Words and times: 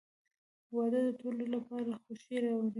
•واده 0.75 0.99
د 1.07 1.09
ټولو 1.21 1.43
لپاره 1.55 1.91
خوښي 2.03 2.35
راوړي. 2.43 2.69